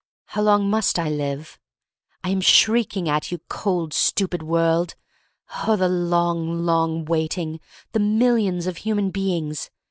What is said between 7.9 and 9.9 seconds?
The millions of human beings!